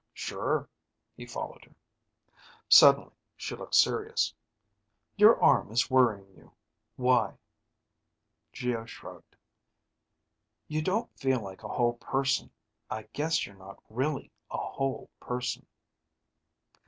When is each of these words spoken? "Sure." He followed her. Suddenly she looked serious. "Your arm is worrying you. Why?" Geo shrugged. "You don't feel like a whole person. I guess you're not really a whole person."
"Sure." 0.15 0.67
He 1.15 1.27
followed 1.27 1.63
her. 1.65 1.75
Suddenly 2.67 3.11
she 3.37 3.55
looked 3.55 3.75
serious. 3.75 4.33
"Your 5.15 5.39
arm 5.39 5.71
is 5.71 5.91
worrying 5.91 6.27
you. 6.35 6.53
Why?" 6.95 7.37
Geo 8.51 8.85
shrugged. 8.87 9.35
"You 10.67 10.81
don't 10.81 11.15
feel 11.19 11.39
like 11.41 11.61
a 11.63 11.67
whole 11.67 11.97
person. 11.97 12.49
I 12.89 13.03
guess 13.13 13.45
you're 13.45 13.53
not 13.55 13.83
really 13.91 14.31
a 14.49 14.57
whole 14.57 15.11
person." 15.19 15.67